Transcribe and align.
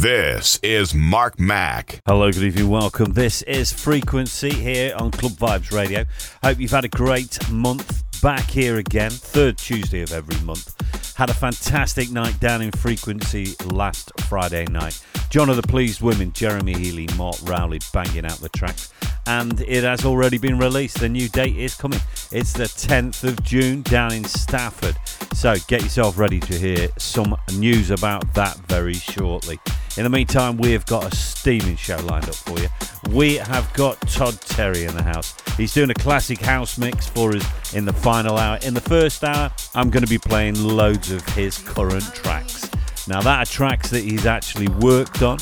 This 0.00 0.60
is 0.62 0.94
Mark 0.94 1.40
Mac. 1.40 2.00
Hello, 2.06 2.30
good 2.30 2.44
evening, 2.44 2.68
welcome. 2.68 3.14
This 3.14 3.42
is 3.42 3.72
Frequency 3.72 4.50
here 4.50 4.94
on 4.94 5.10
Club 5.10 5.32
Vibez 5.32 5.72
Radio. 5.72 6.04
Hope 6.40 6.60
you've 6.60 6.70
had 6.70 6.84
a 6.84 6.88
great 6.88 7.36
month 7.50 8.04
back 8.22 8.48
here 8.48 8.76
again, 8.76 9.10
third 9.10 9.58
Tuesday 9.58 10.02
of 10.02 10.12
every 10.12 10.40
month. 10.46 10.72
Had 11.16 11.30
a 11.30 11.34
fantastic 11.34 12.12
night 12.12 12.38
down 12.38 12.62
in 12.62 12.70
Frequency 12.70 13.56
last 13.72 14.12
Friday 14.28 14.66
night. 14.66 15.02
Jon 15.30 15.50
of 15.50 15.56
the 15.56 15.66
Pleased 15.66 16.00
Wimmin, 16.00 16.32
Jeremy 16.32 16.74
Healy, 16.74 17.08
Mark 17.16 17.34
Rowley 17.42 17.80
banging 17.92 18.24
out 18.24 18.38
the 18.38 18.50
tracks. 18.50 18.92
And 19.26 19.60
it 19.62 19.82
has 19.82 20.04
already 20.04 20.38
been 20.38 20.58
released. 20.58 21.00
The 21.00 21.08
new 21.08 21.28
date 21.28 21.56
is 21.56 21.74
coming. 21.74 22.00
It's 22.30 22.52
the 22.52 22.64
10th 22.64 23.24
of 23.24 23.42
June 23.42 23.82
down 23.82 24.12
in 24.12 24.22
Stafford. 24.22 24.96
So 25.34 25.56
get 25.66 25.82
yourself 25.82 26.18
ready 26.18 26.38
to 26.38 26.56
hear 26.56 26.88
some 26.98 27.36
news 27.52 27.90
about 27.90 28.32
that 28.34 28.56
very 28.68 28.94
shortly. 28.94 29.58
In 29.96 30.04
the 30.04 30.10
meantime, 30.10 30.56
we 30.56 30.72
have 30.72 30.86
got 30.86 31.12
a 31.12 31.16
steaming 31.16 31.76
show 31.76 31.96
lined 31.98 32.28
up 32.28 32.34
for 32.34 32.58
you. 32.58 32.68
We 33.10 33.36
have 33.36 33.72
got 33.72 34.00
Todd 34.02 34.40
Terry 34.40 34.84
in 34.84 34.94
the 34.94 35.02
house. 35.02 35.34
He's 35.56 35.74
doing 35.74 35.90
a 35.90 35.94
classic 35.94 36.40
house 36.40 36.78
mix 36.78 37.08
for 37.08 37.34
us 37.34 37.74
in 37.74 37.84
the 37.84 37.92
final 37.92 38.36
hour. 38.36 38.58
In 38.62 38.74
the 38.74 38.80
first 38.80 39.24
hour, 39.24 39.50
I'm 39.74 39.90
going 39.90 40.04
to 40.04 40.08
be 40.08 40.18
playing 40.18 40.62
loads 40.62 41.10
of 41.10 41.26
his 41.30 41.58
current 41.58 42.04
tracks. 42.14 42.70
Now, 43.08 43.22
that 43.22 43.38
are 43.38 43.50
tracks 43.50 43.90
that 43.90 44.04
he's 44.04 44.26
actually 44.26 44.68
worked 44.68 45.22
on, 45.22 45.38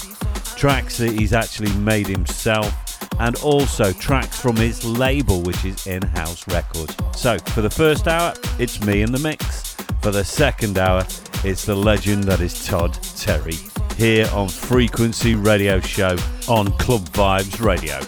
tracks 0.56 0.98
that 0.98 1.12
he's 1.12 1.32
actually 1.32 1.72
made 1.78 2.06
himself, 2.06 2.72
and 3.18 3.36
also 3.36 3.92
tracks 3.92 4.40
from 4.40 4.56
his 4.56 4.84
label, 4.84 5.42
which 5.42 5.64
is 5.64 5.86
Inhouse 5.86 6.46
Records. 6.48 6.94
So, 7.14 7.38
for 7.38 7.62
the 7.62 7.70
first 7.70 8.08
hour, 8.08 8.34
it's 8.58 8.80
me 8.82 9.02
in 9.02 9.12
the 9.12 9.18
mix. 9.18 9.74
For 10.02 10.10
the 10.10 10.24
second 10.24 10.78
hour, 10.78 11.04
it's 11.44 11.64
the 11.64 11.74
legend 11.74 12.24
that 12.24 12.40
is 12.40 12.66
Todd 12.66 12.94
Terry 13.16 13.56
here 13.96 14.28
on 14.32 14.48
Frequency 14.48 15.34
Radio 15.34 15.80
Show 15.80 16.16
on 16.48 16.72
Club 16.78 17.08
Vibez 17.08 17.60
Radio. 17.60 18.00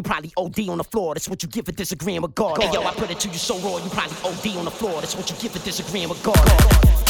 You 0.00 0.02
probably 0.02 0.32
OD 0.36 0.68
on 0.70 0.78
the 0.78 0.84
floor. 0.84 1.14
That's 1.14 1.28
what 1.28 1.42
you 1.42 1.48
get 1.48 1.66
for 1.66 1.72
disagreeing 1.72 2.22
with 2.22 2.34
God. 2.34 2.62
Hey 2.62 2.72
yo, 2.72 2.82
I 2.82 2.92
put 2.92 3.10
it 3.10 3.20
to 3.20 3.28
you 3.28 3.34
so 3.34 3.58
raw, 3.58 3.76
you 3.76 3.90
probably 3.90 4.16
OD 4.24 4.58
on 4.58 4.64
the 4.64 4.70
floor. 4.70 5.00
That's 5.00 5.14
what 5.14 5.28
you 5.30 5.36
get 5.36 5.52
for 5.52 5.64
disagreeing 5.64 6.08
with 6.08 6.22
God. 6.22 7.09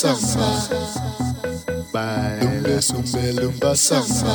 Samba. 0.00 0.48
Baile 1.92 2.80
sumbe 2.80 3.32
lumba 3.32 3.76
samba. 3.76 4.34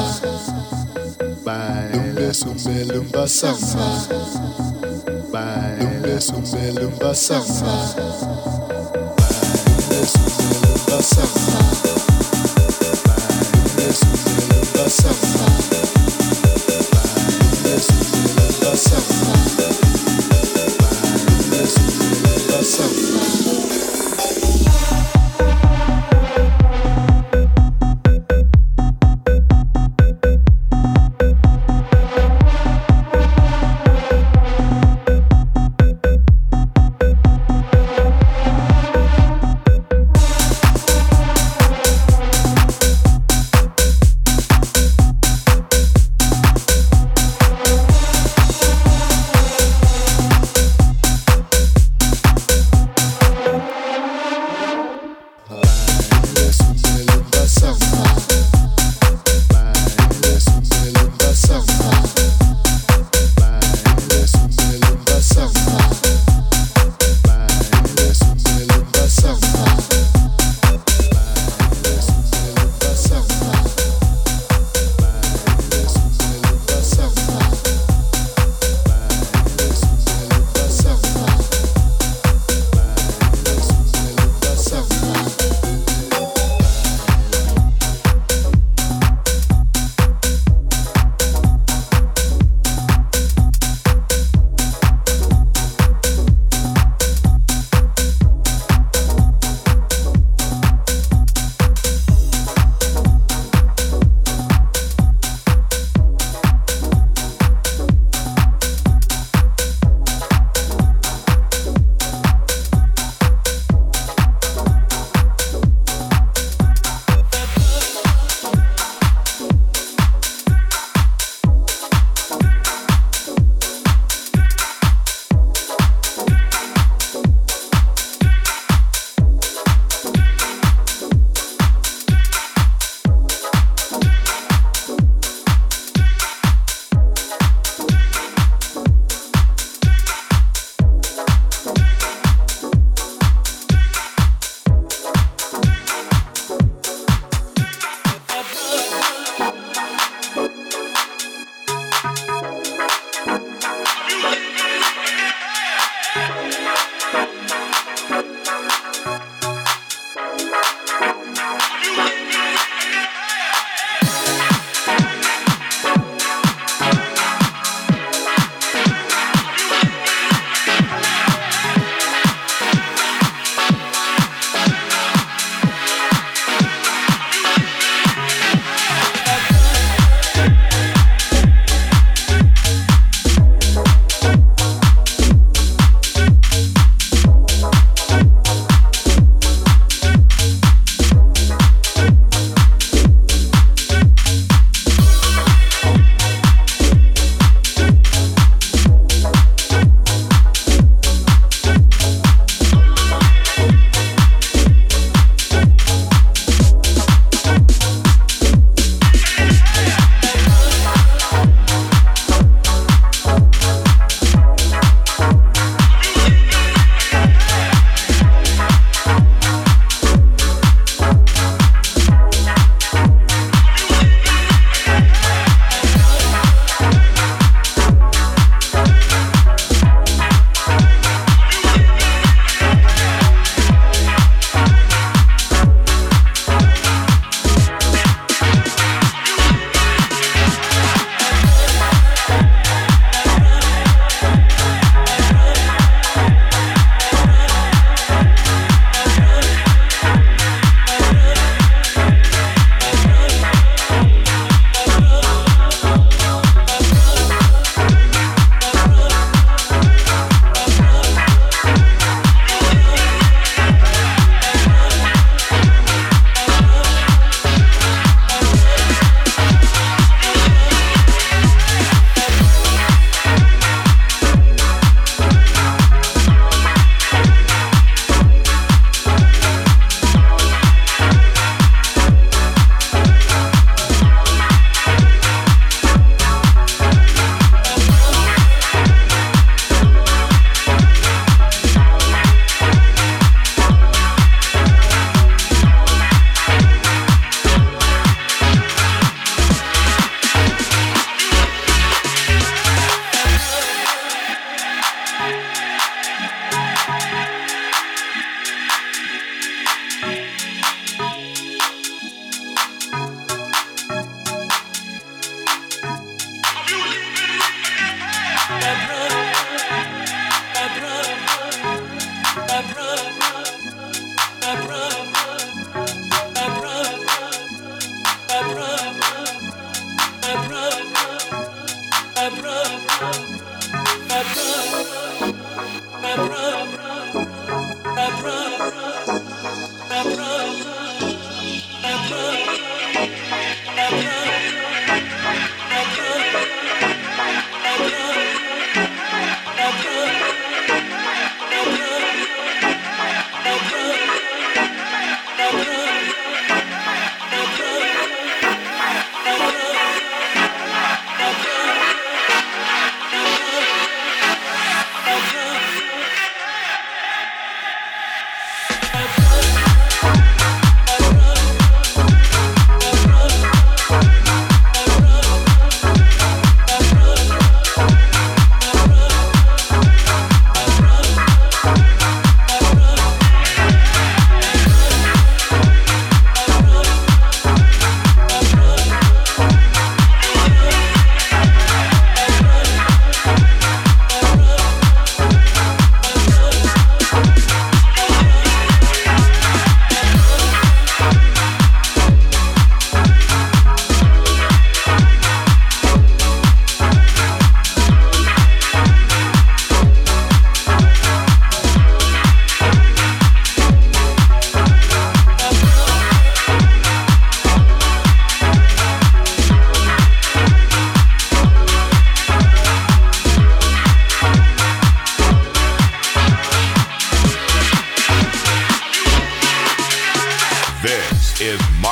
Baile 1.45 2.33
sumbe 2.33 2.83
lumba 2.93 3.27
samba. 3.27 3.87
Baile 5.33 6.21
sumbe 6.21 6.71
lumba 6.79 7.15
samba. 7.15 7.73
Baile 9.17 10.05
sumbe 10.13 10.55
lumba 10.67 11.01
samba. 11.01 11.84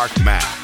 Mark 0.03 0.19
Mac. 0.25 0.62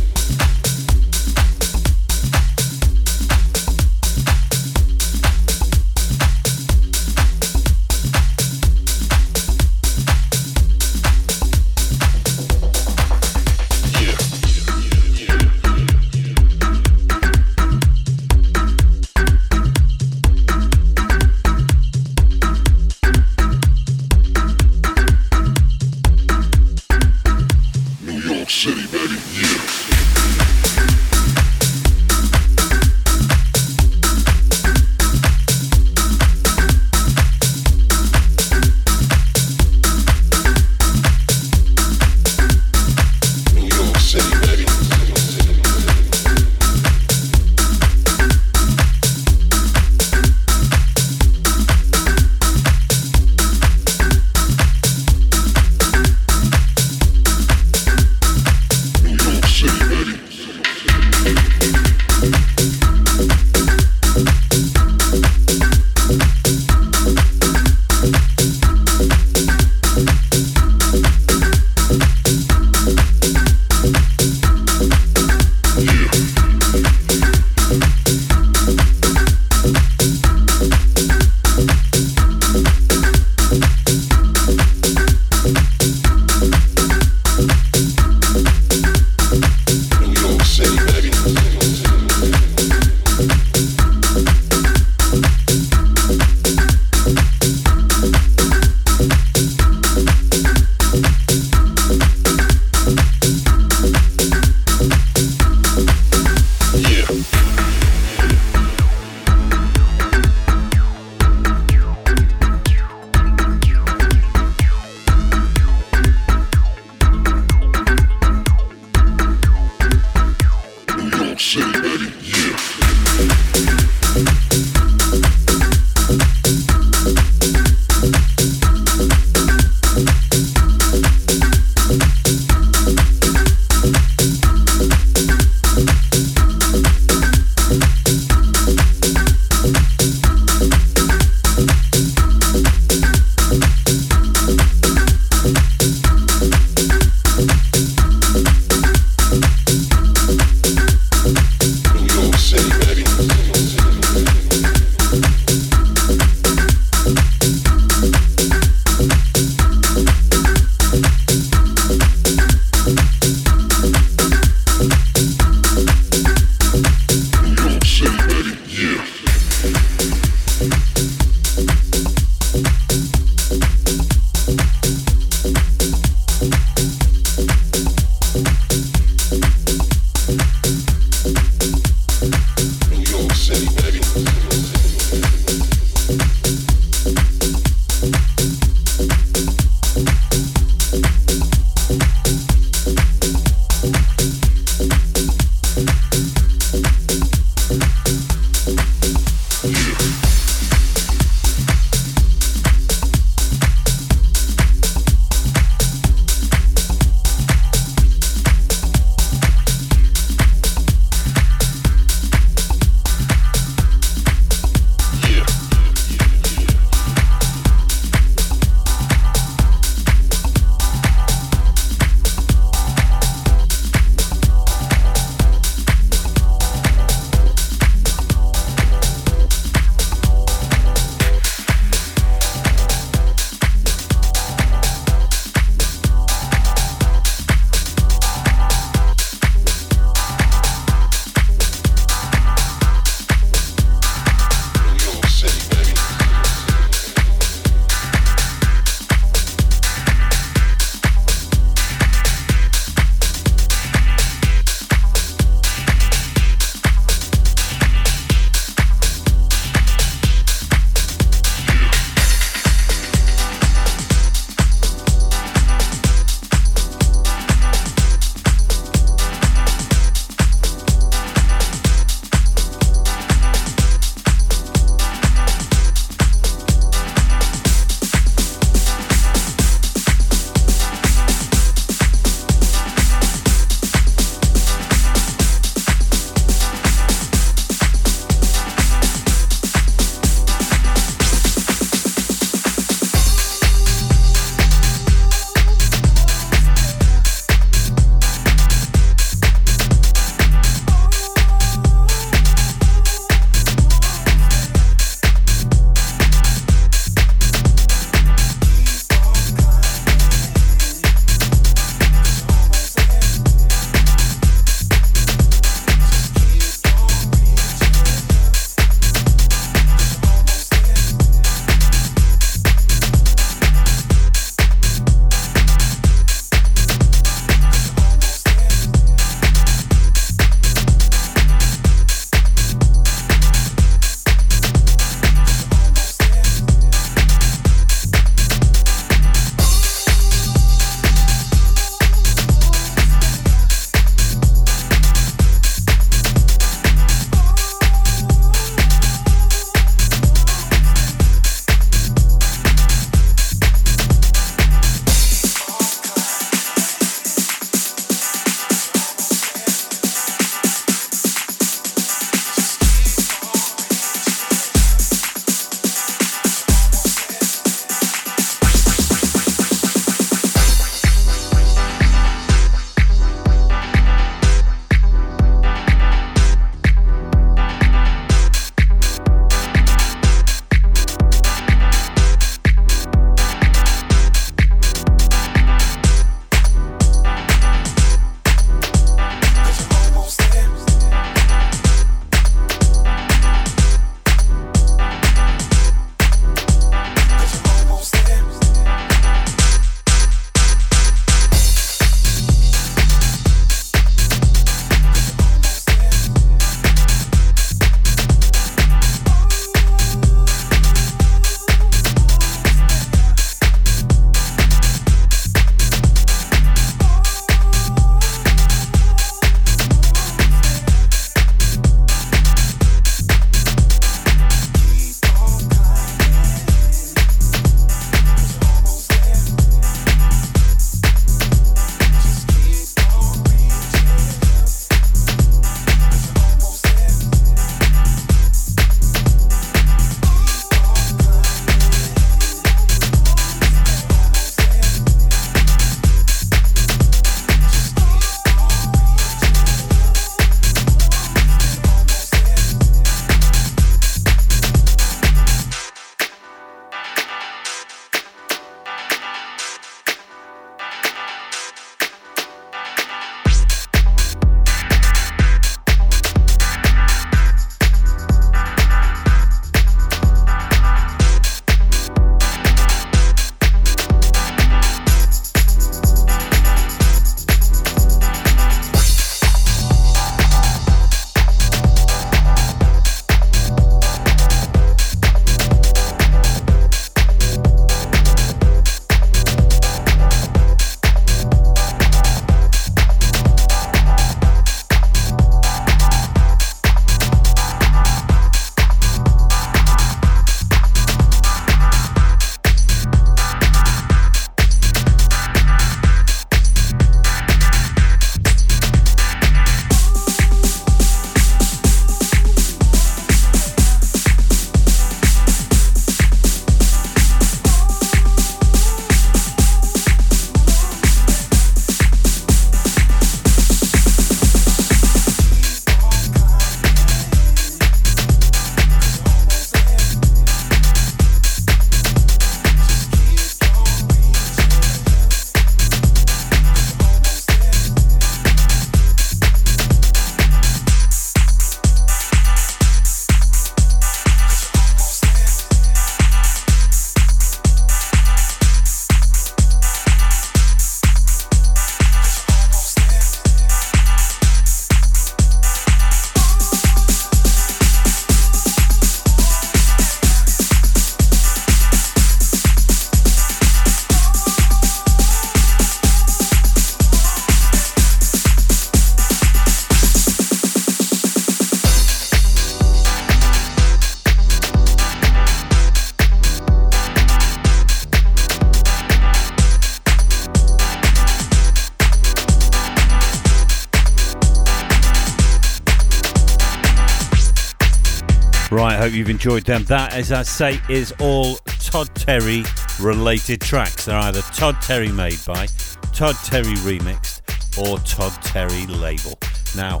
Hope 589.10 589.16
you've 589.16 589.30
enjoyed 589.30 589.64
them. 589.64 589.82
That, 589.84 590.14
as 590.14 590.30
I 590.30 590.42
say, 590.42 590.80
is 590.88 591.12
all 591.18 591.56
Todd 591.80 592.14
Terry 592.14 592.62
related 593.00 593.60
tracks. 593.60 594.04
They're 594.04 594.16
either 594.16 594.40
Todd 594.54 594.80
Terry 594.80 595.10
made 595.10 595.38
by, 595.44 595.66
Todd 596.12 596.36
Terry 596.44 596.74
remixed, 596.84 597.40
or 597.76 597.98
Todd 598.00 598.32
Terry 598.42 598.86
label. 598.86 599.36
Now, 599.74 600.00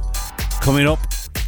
coming 0.60 0.86
up, 0.86 1.00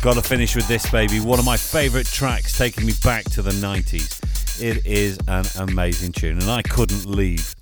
gotta 0.02 0.22
finish 0.22 0.56
with 0.56 0.66
this 0.66 0.90
baby. 0.90 1.20
One 1.20 1.38
of 1.38 1.44
my 1.44 1.56
favourite 1.56 2.06
tracks 2.06 2.58
taking 2.58 2.84
me 2.84 2.94
back 3.04 3.24
to 3.30 3.42
the 3.42 3.52
90s. 3.52 4.60
It 4.60 4.84
is 4.84 5.18
an 5.28 5.44
amazing 5.68 6.12
tune, 6.12 6.38
and 6.38 6.50
I 6.50 6.62
couldn't 6.62 7.06
leave 7.06 7.54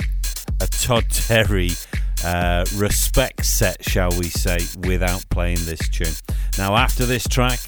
a 0.63 0.67
Todd 0.67 1.05
Terry 1.11 1.73
uh, 2.25 2.65
respect 2.77 3.45
set, 3.45 3.85
shall 3.85 4.11
we 4.13 4.25
say, 4.25 4.59
without 4.79 5.29
playing 5.29 5.59
this 5.67 5.87
tune. 5.91 6.15
Now, 6.57 6.75
after 6.77 7.05
this 7.05 7.29
track, 7.29 7.59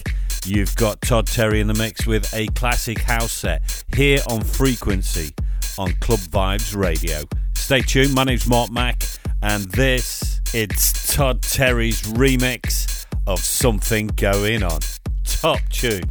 you've 0.47 0.75
got 0.77 1.01
Todd 1.01 1.27
Terry 1.27 1.61
in 1.61 1.67
the 1.67 1.75
mix 1.75 2.07
with 2.07 2.33
a 2.35 2.47
classic 2.49 2.99
house 2.99 3.33
set 3.33 3.85
here 3.95 4.19
on 4.29 4.43
Frequency 4.43 5.35
on 5.79 5.93
Club 6.01 6.21
Vibez 6.21 6.75
Radio. 6.75 7.23
Stay 7.55 7.81
tuned. 7.81 8.15
My 8.15 8.25
name's 8.25 8.47
Mark 8.47 8.71
Mac, 8.71 9.03
and 9.43 9.65
this 9.65 10.41
it's 10.55 11.15
Todd 11.15 11.43
Terry's 11.43 12.03
remix 12.03 13.07
of 13.27 13.39
Something 13.41 14.09
Going 14.09 14.63
On. 14.63 14.81
Top 15.25 15.61
tune. 15.71 16.03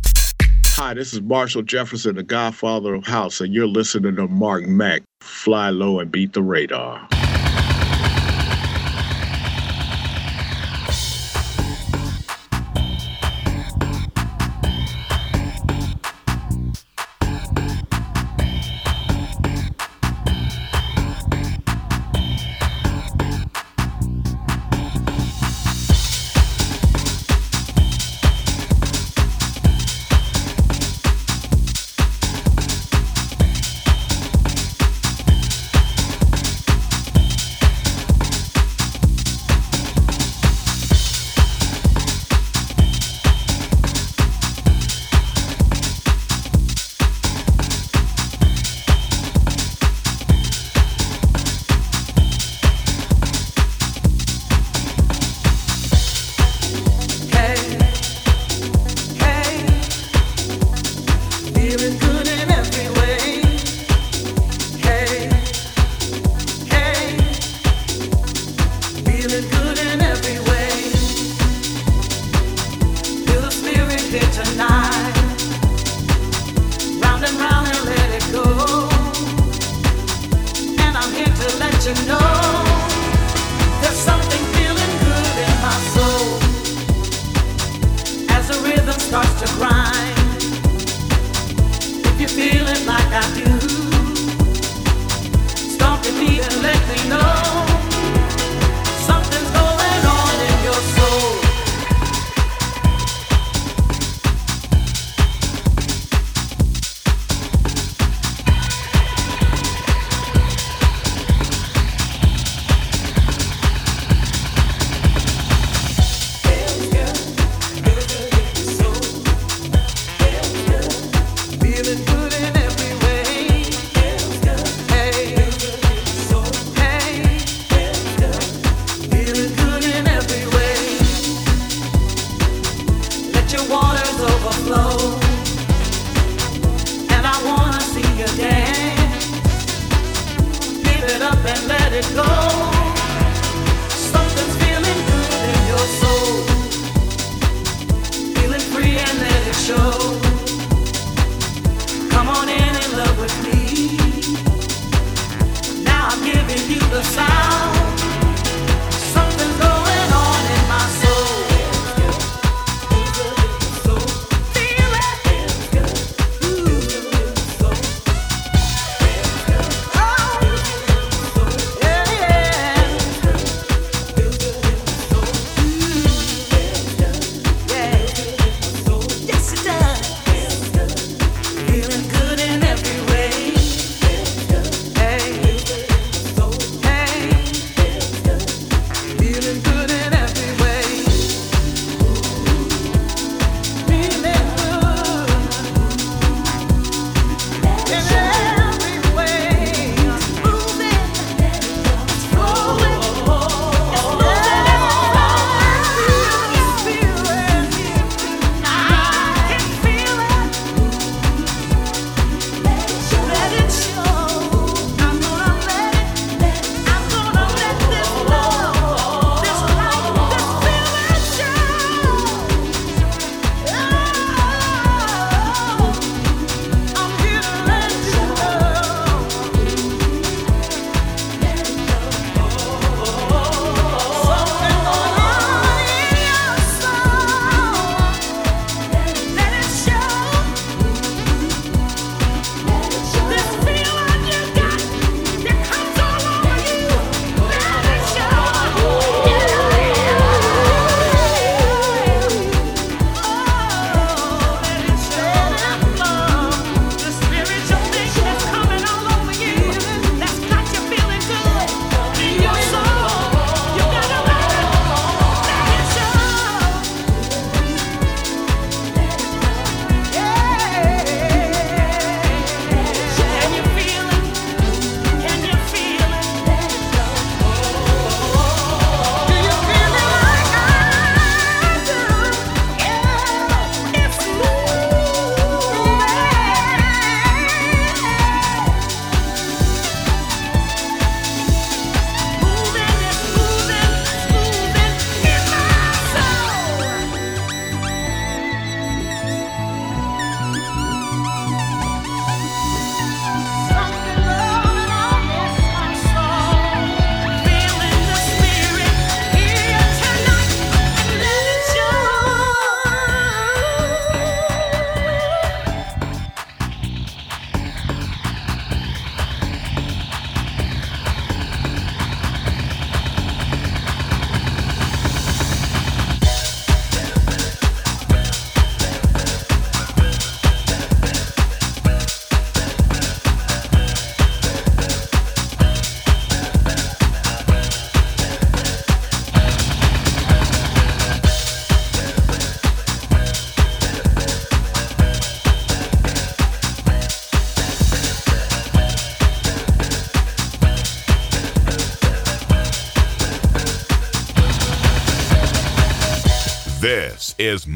Hi, 0.75 0.93
this 0.93 1.13
is 1.13 1.21
Marshall 1.21 1.63
Jefferson, 1.63 2.15
the 2.15 2.23
godfather 2.23 2.93
of 2.93 3.05
house, 3.05 3.41
and 3.41 3.53
you're 3.53 3.67
listening 3.67 4.15
to 4.15 4.27
Mark 4.27 4.65
Mac. 4.65 5.03
Fly 5.21 5.69
low 5.69 5.99
and 5.99 6.11
beat 6.11 6.34
the 6.34 6.41
radar. 6.41 7.07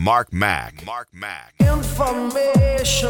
Mark 0.06 0.32
Mac. 0.32 0.86
Mark 0.86 1.08
Mac. 1.12 1.56
Information, 1.60 3.10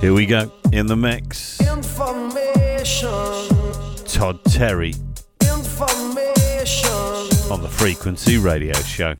Here 0.00 0.14
we 0.14 0.24
go 0.24 0.50
in 0.72 0.86
the 0.86 0.96
mix. 0.96 1.60
information, 1.60 3.10
Todd 4.06 4.42
Terry 4.46 4.94
information, 5.42 6.90
on 7.52 7.60
the 7.60 7.68
Frequency 7.68 8.38
Radio 8.38 8.72
Show. 8.72 9.12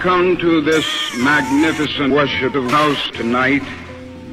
Come 0.00 0.36
to 0.36 0.60
this 0.60 0.86
magnificent 1.16 2.12
worship 2.12 2.54
of 2.54 2.70
house 2.70 3.10
tonight 3.14 3.62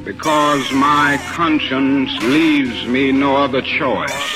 because 0.03 0.71
my 0.71 1.19
conscience 1.33 2.11
leaves 2.21 2.85
me 2.85 3.11
no 3.11 3.35
other 3.35 3.63
choice. 3.63 4.34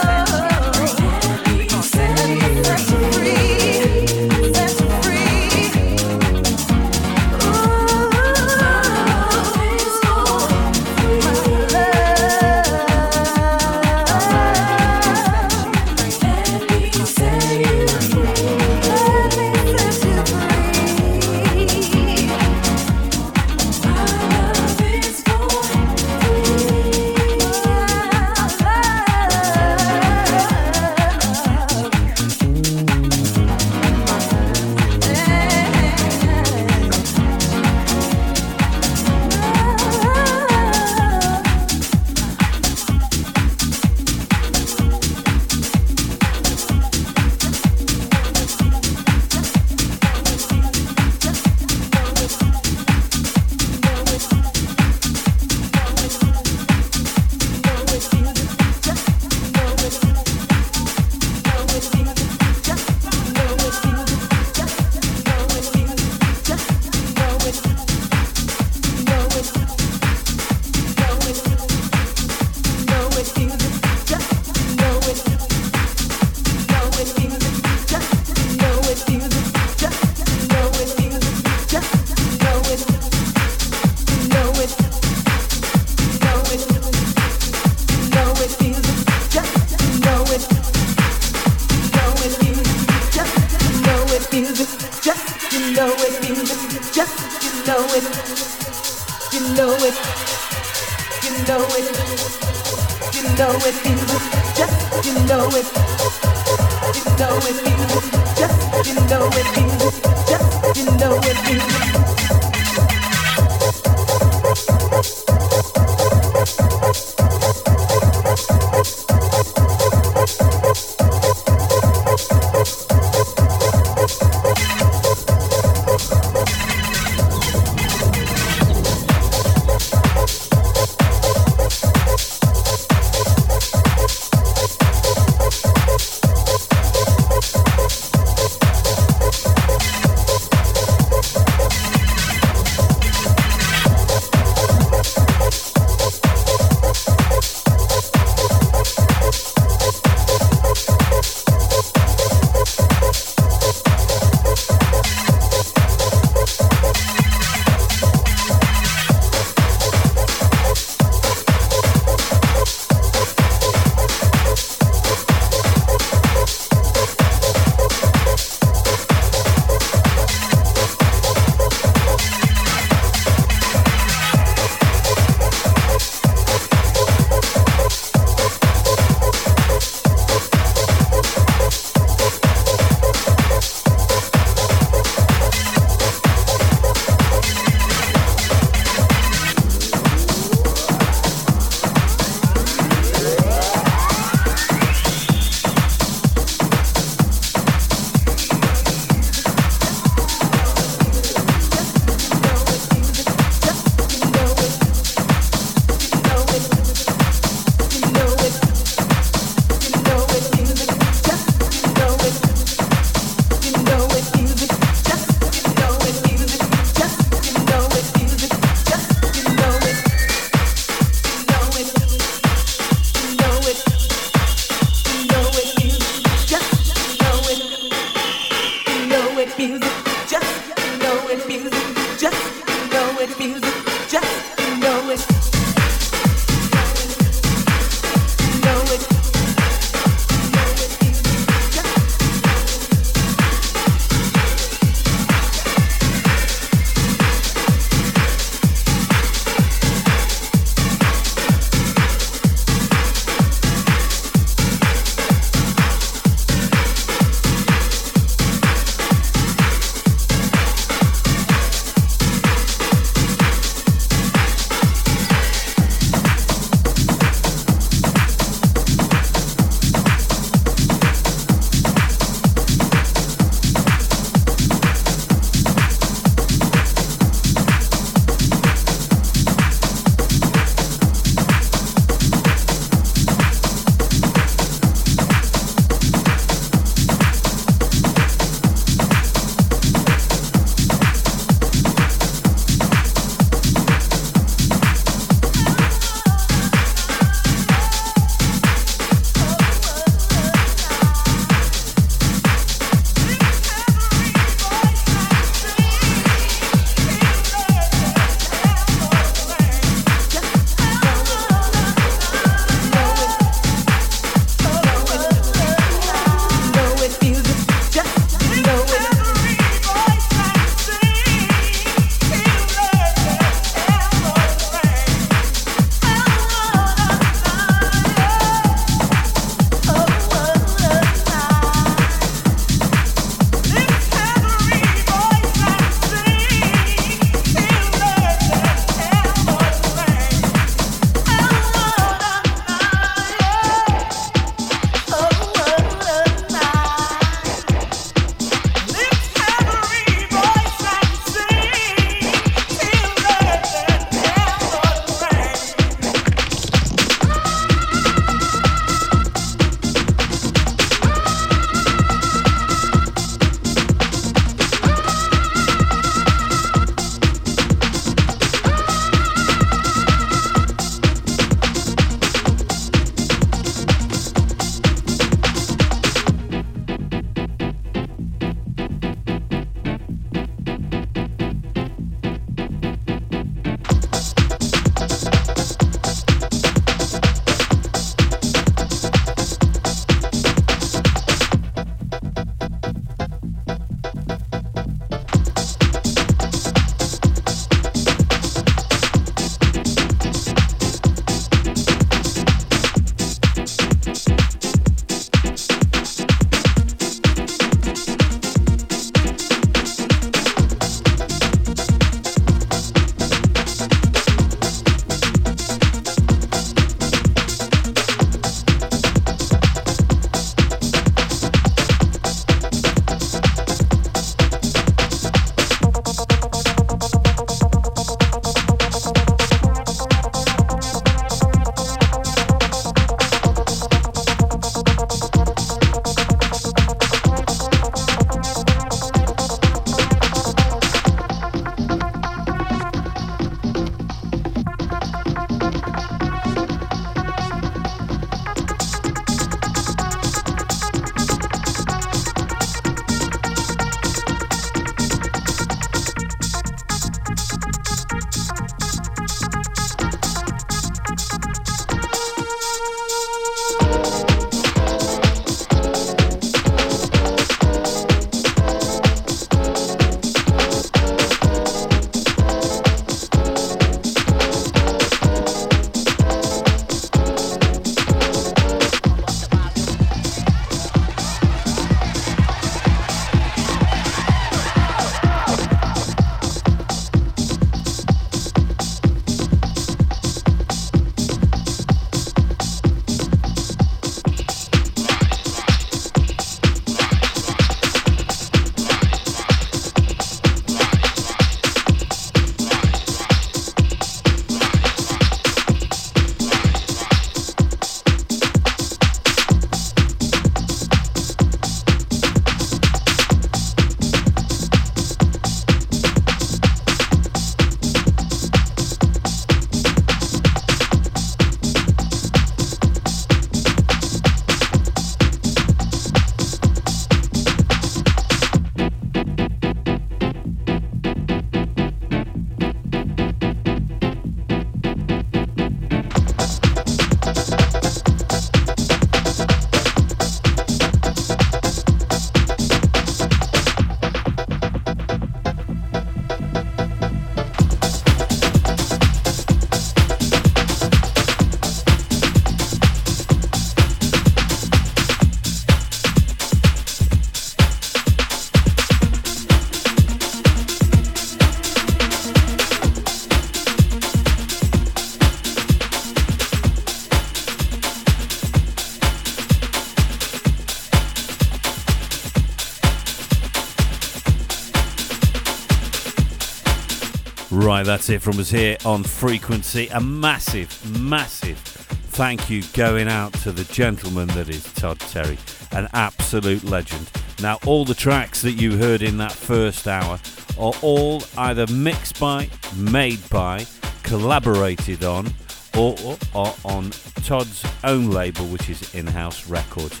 That's 577.86 578.10
it 578.10 578.20
from 578.20 578.40
us 578.40 578.50
here 578.50 578.76
on 578.84 579.04
Frequency. 579.04 579.86
A 579.92 580.00
massive, 580.00 581.00
massive 581.00 581.56
thank 581.56 582.50
you 582.50 582.64
going 582.72 583.06
out 583.06 583.32
to 583.34 583.52
the 583.52 583.62
gentleman 583.72 584.26
that 584.28 584.48
is 584.48 584.64
Todd 584.72 584.98
Terry, 584.98 585.38
an 585.70 585.86
absolute 585.92 586.64
legend. 586.64 587.08
Now, 587.40 587.60
all 587.64 587.84
the 587.84 587.94
tracks 587.94 588.42
that 588.42 588.54
you 588.54 588.76
heard 588.76 589.02
in 589.02 589.18
that 589.18 589.30
first 589.30 589.86
hour 589.86 590.18
are 590.58 590.72
all 590.82 591.22
either 591.38 591.64
mixed 591.68 592.18
by, 592.18 592.50
made 592.74 593.20
by, 593.30 593.64
collaborated 594.02 595.04
on, 595.04 595.32
or 595.78 595.94
are 596.34 596.54
on 596.64 596.90
Todd's 597.22 597.64
own 597.84 598.10
label, 598.10 598.46
which 598.46 598.68
is 598.68 598.82
Inhouse 598.96 599.48
Records. 599.48 600.00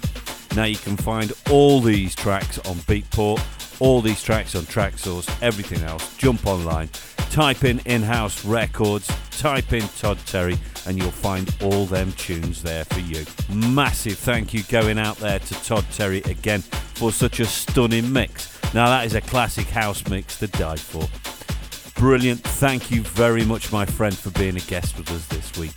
Now, 0.56 0.64
you 0.64 0.76
can 0.76 0.96
find 0.96 1.32
all 1.50 1.80
these 1.80 2.16
tracks 2.16 2.58
on 2.66 2.74
Beatport, 2.78 3.40
all 3.80 4.00
these 4.00 4.24
tracks 4.24 4.56
on 4.56 4.62
Traxsource, 4.62 5.30
everything 5.40 5.82
else. 5.82 6.16
Jump 6.16 6.46
online, 6.48 6.88
type 7.30 7.64
in 7.64 7.80
Inhouse 7.80 8.44
Records, 8.44 9.10
type 9.30 9.72
in 9.72 9.82
Todd 9.98 10.18
Terry, 10.26 10.56
and 10.86 10.98
you'll 10.98 11.10
find 11.10 11.54
all 11.62 11.86
them 11.86 12.12
tunes 12.12 12.62
there 12.62 12.84
for 12.84 13.00
you. 13.00 13.24
Massive 13.52 14.18
thank 14.18 14.54
you 14.54 14.62
going 14.64 14.98
out 14.98 15.16
there 15.18 15.38
to 15.38 15.54
Todd 15.64 15.84
Terry 15.92 16.18
again 16.22 16.60
for 16.60 17.12
such 17.12 17.40
a 17.40 17.44
stunning 17.44 18.12
mix. 18.12 18.52
Now, 18.74 18.88
that 18.88 19.06
is 19.06 19.14
a 19.14 19.20
classic 19.20 19.66
house 19.66 20.06
mix 20.08 20.38
to 20.38 20.46
die 20.46 20.76
for. 20.76 21.08
Brilliant. 22.00 22.40
Thank 22.42 22.90
you 22.90 23.02
very 23.02 23.44
much, 23.44 23.72
my 23.72 23.86
friend, 23.86 24.16
for 24.16 24.30
being 24.30 24.56
a 24.56 24.60
guest 24.60 24.98
with 24.98 25.10
us 25.10 25.26
this 25.28 25.56
week. 25.58 25.72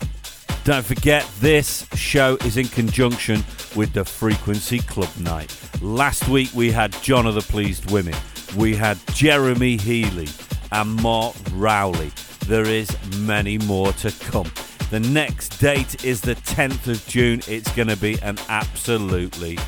Don't 0.66 0.86
forget, 0.86 1.28
this 1.40 1.88
show 1.96 2.38
is 2.46 2.58
in 2.58 2.68
conjunction 2.68 3.44
with 3.76 3.94
the 3.94 4.04
Frequency 4.04 4.80
Club 4.80 5.10
Night. 5.18 5.58
Last 5.82 6.28
week 6.28 6.50
we 6.54 6.72
had 6.72 6.92
Jon 7.02 7.26
of 7.26 7.36
the 7.36 7.42
Pleased 7.42 7.86
Wimmin, 7.86 8.16
we 8.56 8.76
had 8.76 8.98
Jeremy 9.14 9.78
Healy, 9.78 10.28
and 10.72 11.02
Mark 11.02 11.36
Rowley. 11.54 12.12
There 12.46 12.66
is 12.66 12.90
many 13.20 13.58
more 13.58 13.91
to 13.94 14.12
come. 14.12 14.52
The 14.90 15.00
next 15.00 15.60
date 15.60 16.04
is 16.04 16.22
the 16.22 16.36
10th 16.36 16.88
of 16.88 17.06
June. 17.08 17.41
It's 17.48 17.72
going 17.76 17.90
to 17.90 17.98
be 17.98 18.20
an 18.22 18.38
absolutely 18.50 19.60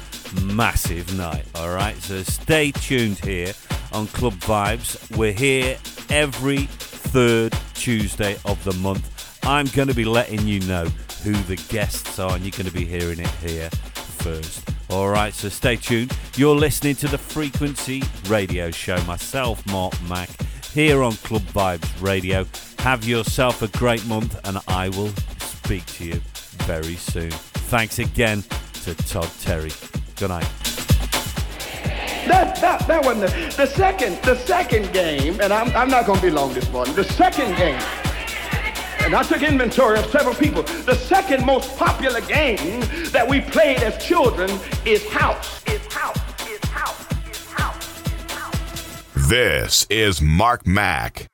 massive 0.43 1.15
night. 1.15 1.45
All 1.55 1.73
right, 1.73 1.95
so 1.97 2.23
stay 2.23 2.71
tuned 2.71 3.19
here 3.19 3.53
on 3.91 4.07
Club 4.07 4.33
Vibez. 4.33 4.97
We're 5.15 5.31
here 5.31 5.77
every 6.09 6.65
third 6.67 7.53
Tuesday 7.73 8.37
of 8.45 8.63
the 8.63 8.73
month. 8.73 9.39
I'm 9.43 9.67
going 9.67 9.87
to 9.87 9.93
be 9.93 10.05
letting 10.05 10.47
you 10.47 10.59
know 10.61 10.85
who 11.23 11.33
the 11.33 11.55
guests 11.69 12.17
are, 12.19 12.33
and 12.35 12.43
you're 12.43 12.51
going 12.51 12.65
to 12.65 12.71
be 12.71 12.85
hearing 12.85 13.19
it 13.19 13.29
here 13.45 13.69
first. 13.69 14.67
All 14.89 15.09
right, 15.09 15.33
so 15.33 15.49
stay 15.49 15.75
tuned. 15.75 16.15
You're 16.35 16.55
listening 16.55 16.95
to 16.95 17.07
the 17.07 17.17
Frequency 17.17 18.03
Radio 18.27 18.71
Show. 18.71 19.01
Myself, 19.03 19.65
Mark 19.67 19.93
Mac, 20.03 20.29
here 20.73 21.03
on 21.03 21.13
Club 21.13 21.41
Vibez 21.43 22.01
Radio. 22.01 22.45
Have 22.79 23.05
yourself 23.05 23.61
a 23.61 23.67
great 23.77 24.05
month, 24.07 24.39
and 24.45 24.57
I 24.67 24.89
will 24.89 25.09
speak 25.39 25.85
to 25.97 26.05
you 26.05 26.21
very 26.65 26.95
soon. 26.95 27.31
Thanks 27.31 27.99
again 27.99 28.43
to 28.83 28.95
Todd 28.95 29.29
Terry. 29.41 29.71
Good 30.15 30.29
night. 30.29 30.47
That, 32.27 32.55
that, 32.61 32.87
that 32.87 33.03
wasn't 33.03 33.31
the, 33.31 33.55
the 33.57 33.65
second 33.65 34.17
the 34.23 34.35
second 34.35 34.93
game, 34.93 35.41
and 35.41 35.51
I'm, 35.51 35.75
I'm 35.75 35.89
not 35.89 36.05
going 36.05 36.19
to 36.19 36.25
be 36.25 36.31
long 36.31 36.53
this 36.53 36.71
morning. 36.71 36.95
The 36.95 37.03
second 37.03 37.55
game, 37.57 37.79
and 39.01 39.15
I 39.15 39.23
took 39.23 39.41
inventory 39.41 39.99
of 39.99 40.05
several 40.05 40.35
people. 40.35 40.63
The 40.63 40.95
second 40.95 41.45
most 41.45 41.75
popular 41.77 42.21
game 42.21 42.81
that 43.11 43.27
we 43.27 43.41
played 43.41 43.79
as 43.79 44.03
children 44.03 44.49
is 44.85 45.07
house. 45.09 45.63
Is 45.65 45.85
house. 45.87 46.17
Is 46.47 46.59
house. 46.69 46.69
Is 46.69 46.69
house. 46.69 47.00
This 49.31 49.87
is 49.89 50.21
Mark 50.21 50.67
Mac. 50.67 51.29